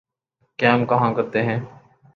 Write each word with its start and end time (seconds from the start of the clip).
قیام 0.59 0.85
کہاں 0.85 1.13
کرتے 1.13 1.43
ہیں؟ 1.43 1.59